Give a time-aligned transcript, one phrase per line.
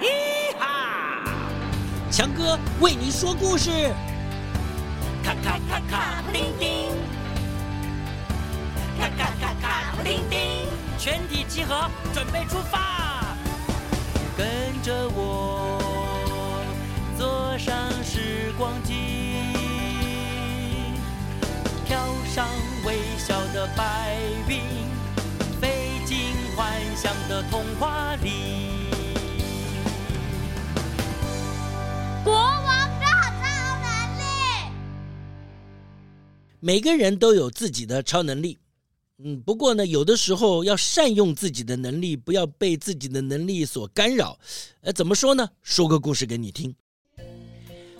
[0.00, 0.06] 嘻
[0.58, 1.24] 哈！
[2.10, 3.70] 强哥为你说故事。
[5.22, 6.90] 咔咔咔咔，布丁丁。
[8.98, 10.66] 咔咔咔咔，布丁丁。
[10.98, 13.36] 全体集合，准备出发。
[14.36, 14.46] 跟
[14.82, 15.82] 着我，
[17.16, 17.74] 坐上
[18.04, 18.94] 时光机，
[21.84, 22.46] 飘上
[22.84, 24.16] 微笑的白
[24.48, 24.60] 云，
[25.60, 28.77] 飞进幻想的童话里。
[36.60, 38.58] 每个人都有自己的超能力。
[39.22, 44.38] 嗯，不过呢，有的时候要善用自己的能力，不要被自己的能力所干扰。
[44.80, 45.48] 呃，怎么说呢？
[45.62, 46.74] 说个故事给你听。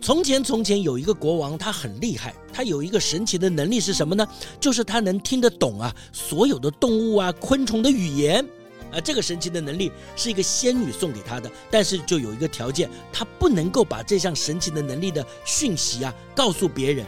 [0.00, 4.26] 从前，从前有一个国王，他很厉害，他有一个神奇的能力是什么呢？
[4.60, 8.44] 就是他能听得懂啊所有的动物啊、昆虫的语言。
[8.92, 17.06] 啊，这个神奇的能力是一个仙女送给他的，但是就有一个条件，他不能够把这项神奇的能力的讯息啊告诉别人。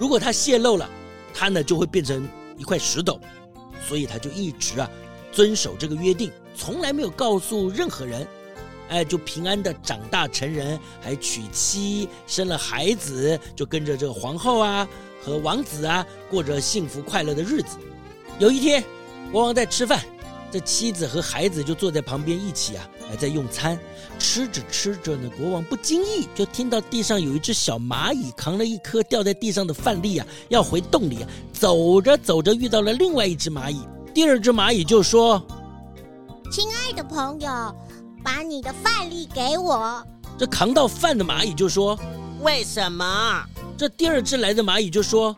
[0.00, 0.90] 如果他泄露了，
[1.32, 2.28] 他呢就会变成。
[2.56, 3.18] 一块石头，
[3.88, 4.90] 所以他就一直啊
[5.32, 8.28] 遵守这个约定，从来没有告诉任何人，
[8.90, 14.86] 哎，就平安的长大成人，还娶妻生了孩子，就跟着这个皇后啊
[15.22, 17.78] 和王子啊过着幸福快乐的日子。
[18.38, 18.84] 有一天，
[19.32, 20.04] 国王在吃饭。
[20.50, 23.78] 这妻子和孩子就坐在旁边一起啊，还在用餐。
[24.18, 31.28] 吃着吃着呢，国王不经意就听到地上有一只小蚂蚁扛了一颗掉在地上的饭粒啊，要回洞里啊。
[31.52, 35.40] 走着走着遇到了另外一只蚂蚁，第二只蚂蚁就说
[36.50, 37.74] ：“亲爱的朋友，
[38.24, 40.04] 把你的饭粒给我。”
[40.38, 41.98] 这扛到饭的蚂蚁就说
[42.42, 43.44] ：“为什么？”
[43.76, 45.36] 这第二只来的蚂蚁就说：“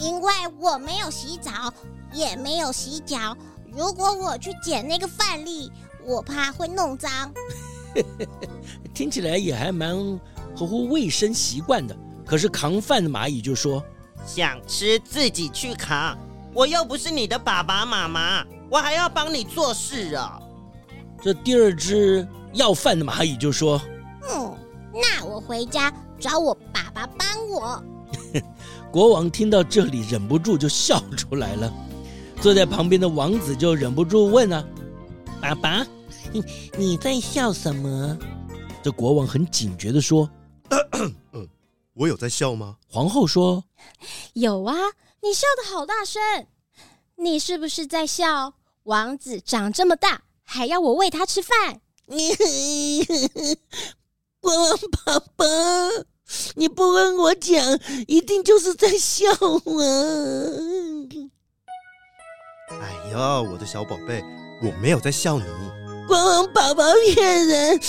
[0.00, 1.72] 因为我没有洗澡，
[2.12, 3.36] 也没有洗脚。”
[3.76, 5.70] 如果我去捡那个饭粒，
[6.04, 7.32] 我怕会弄脏。
[8.94, 9.96] 听起来也还蛮
[10.54, 11.96] 合乎卫生习惯的。
[12.26, 13.82] 可是扛饭的蚂蚁就说
[14.24, 16.16] ：“想吃自己去扛，
[16.54, 20.40] 我又不是你的爸爸妈妈，我还要帮你做事啊。”
[21.20, 23.80] 这第二只要饭的蚂蚁就说
[24.32, 24.56] ：“嗯，
[24.94, 27.82] 那我回家找我爸爸帮我。
[28.92, 31.72] ”国王听到这里，忍不住就笑出来了。
[32.40, 34.66] 坐在旁边的王子就忍不住问啊
[35.42, 35.86] ：“爸爸，
[36.32, 36.42] 你
[36.78, 38.18] 你在笑什么？”
[38.82, 40.28] 这国王很警觉的说
[41.32, 41.46] ：“嗯，
[41.92, 43.62] 我有在笑吗？”皇后说
[44.32, 44.74] ：“有啊，
[45.22, 46.46] 你笑的好大声，
[47.16, 48.54] 你是不是在笑？
[48.84, 51.82] 王子长这么大，还要我喂他吃饭？”
[54.40, 55.44] 国王 爸爸，
[56.54, 57.78] 你不跟我讲，
[58.08, 59.60] 一定就是在笑啊！
[63.10, 64.22] 哎呀，我的小宝贝，
[64.62, 65.44] 我没有在笑你。
[66.06, 67.80] 国王宝宝骗人。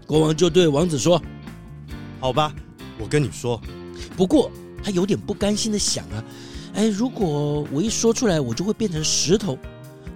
[0.08, 1.22] 国王就对王子说
[2.22, 2.54] ：“好吧，
[2.98, 3.62] 我跟你说。”
[4.16, 4.52] 不过
[4.84, 6.24] 他有点不甘心的想啊，
[6.74, 9.58] 哎，如果我一说出来，我就会变成石头，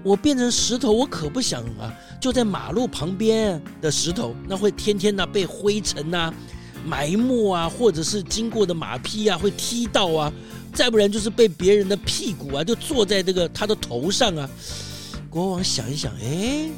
[0.04, 6.34] 我变成石头，我可不想啊，就在马路旁边的石头，那会天天呢被灰尘呐、啊、
[6.86, 10.32] 埋没啊，或者是经过的马匹啊会踢到啊，
[10.74, 14.50] 再不然就是被别人的屁股啊就坐在这个他的头上啊。
[15.30, 16.70] 国王想一想，哎，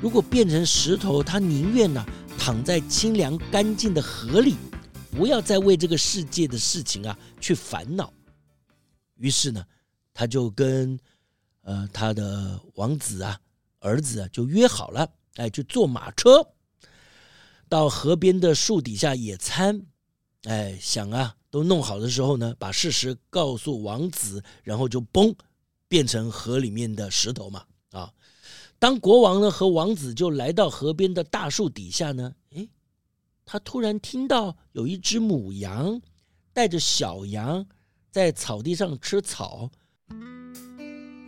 [0.00, 2.04] 如果变成石头，他宁愿呢
[2.36, 4.56] 躺在清凉干净的河里，
[5.10, 8.12] 不要再为这个世界的事情啊去烦恼。
[9.16, 9.64] 于是呢，
[10.12, 10.98] 他就跟。
[11.62, 13.38] 呃，他的王子啊，
[13.80, 16.42] 儿子啊，就约好了，哎，就坐马车
[17.68, 19.78] 到河边的树底下野餐，
[20.44, 25.34] 哎，想啊，都弄好的时候呢，把事实告诉王子，然后就崩，
[25.88, 28.10] 变成河里面的石头嘛，啊，
[28.78, 32.66] 当国王呢和王子就来到河边的大树底下呢，哎，
[33.50, 35.98] 他突然听到有一只母羊
[36.52, 37.64] 带着小羊
[38.10, 39.70] 在草地上吃草。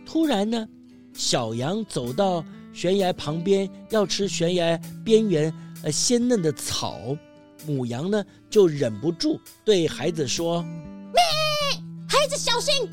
[0.05, 0.67] 突然呢，
[1.15, 5.51] 小羊走到悬崖旁边，要吃悬崖边缘
[5.83, 7.17] 呃鲜嫩的草。
[7.65, 10.61] 母羊呢就忍不住对孩子说
[11.11, 11.21] ：“咩，
[12.07, 12.87] 孩子小心！”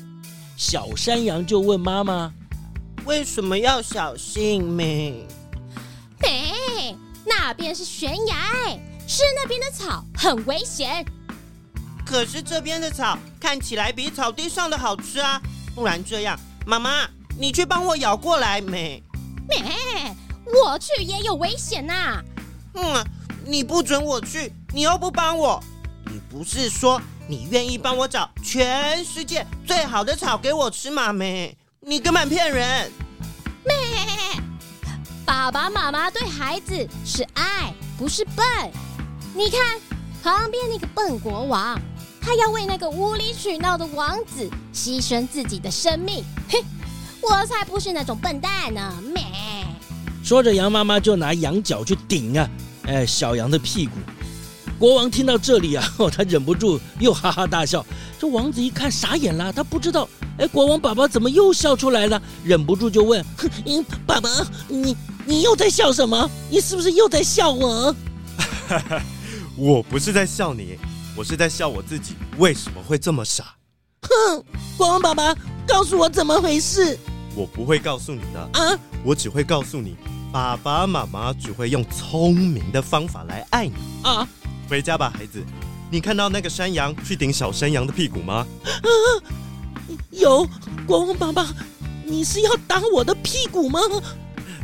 [0.57, 2.33] 小山羊就问妈妈
[3.05, 5.23] ：“为什么要小心咩？”
[6.19, 6.95] 咩，
[7.27, 8.79] 那边是悬崖，
[9.09, 11.03] 吃那边的草很危险。
[12.05, 15.41] 可是这边的草看起来比草地上的好吃啊，
[15.73, 16.39] 不然这样。
[16.63, 19.03] 妈妈，你去帮我咬过来没？
[19.47, 20.15] 没，
[20.63, 22.21] 我去也有危险呐。
[22.75, 23.03] 嗯，
[23.43, 25.59] 你不准我去，你又不帮我。
[26.05, 31.11] 你不是说你愿意帮我找全世界最好的草给我吃吗？
[31.11, 32.91] 没，你根本骗人。
[33.65, 33.73] 没，
[35.25, 38.45] 爸爸妈妈对孩子是爱，不是笨。
[39.33, 39.79] 你看
[40.21, 41.79] 旁边那个笨国王。
[42.21, 46.61] 他要为那个无理取闹的王子牺牲自己的生命， 嘿，
[47.21, 48.93] 我才不是那种笨蛋呢！
[49.01, 49.23] 咩。
[50.21, 52.49] 说着，羊妈妈就拿羊角去顶啊，
[52.85, 53.93] 哎，小羊的屁股。
[54.77, 57.83] 国王听到这里啊， 他忍不住又哈哈大笑。
[58.19, 62.21] 这王子一看傻眼了，他不知道，哎，国王爸爸怎么又笑出来了？
[62.43, 63.25] 忍不住就问
[63.65, 64.29] ：“嗯，爸爸，
[64.67, 66.29] 你你又在笑什么？
[66.51, 67.95] 你是不是又在笑我？”
[69.59, 70.79] 我不是在笑你。
[71.17, 73.43] 我是在笑我自己，为什么会这么傻？
[74.03, 74.41] 哼！
[74.77, 75.35] 国王爸爸，
[75.67, 76.97] 告诉我怎么回事？
[77.35, 78.79] 我不会告诉你的啊！
[79.03, 79.97] 我只会告诉你，
[80.31, 84.25] 爸爸妈妈只会用聪明的方法来爱你啊！
[84.69, 85.43] 回家吧，孩子。
[85.91, 88.47] 你看到那个山羊去顶小山羊的屁股吗？
[88.63, 88.87] 啊！
[90.11, 90.47] 有，
[90.87, 91.53] 国王爸爸，
[92.05, 93.81] 你是要打我的屁股吗？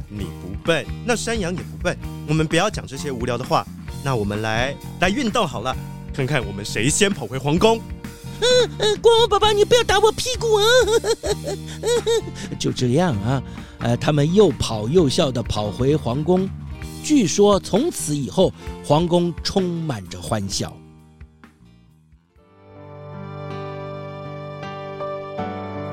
[0.07, 1.97] 你不笨，那山羊也不笨。
[2.29, 3.67] 我们不要讲这些无聊的话，
[4.05, 5.75] 那我们来来运动好了。
[6.13, 7.81] 看看我们谁先跑回皇宫。
[8.39, 10.63] 嗯嗯，国王爸爸，你不要打我屁股啊！
[12.59, 13.41] 就这样啊，
[13.79, 16.47] 呃，他们又跑又笑的跑回皇宫。
[17.03, 18.53] 据说从此以后，
[18.85, 20.71] 皇宫充满着欢笑。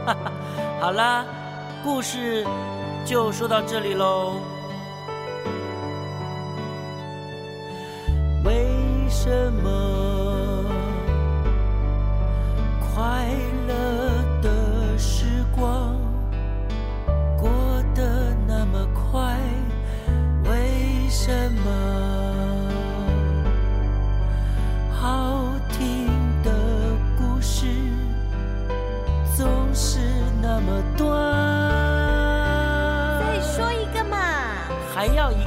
[0.05, 0.33] 哈哈，
[0.83, 1.25] 好啦，
[1.83, 2.45] 故事
[3.07, 4.35] 就说到这里喽。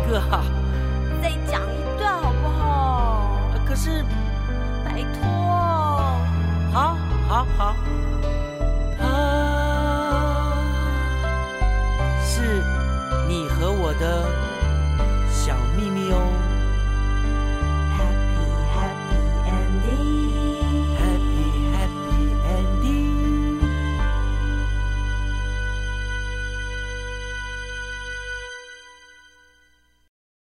[0.10, 0.44] 个哈、啊，
[1.22, 3.40] 再讲一段好不好？
[3.68, 4.04] 可是，
[4.86, 5.28] 拜托，
[6.72, 6.96] 好，
[7.28, 7.76] 好，好，
[8.98, 9.04] 他
[12.24, 12.64] 是
[13.28, 14.24] 你和我的
[15.30, 16.45] 小秘密哦。